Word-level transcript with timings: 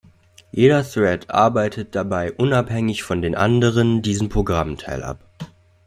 Jeder 0.51 0.83
Thread 0.83 1.29
arbeitet 1.29 1.93
dabei 1.93 2.31
unabhängig 2.33 3.03
von 3.03 3.21
den 3.21 3.35
anderen 3.35 4.01
diesen 4.01 4.29
Programmteil 4.29 5.03
ab. 5.03 5.23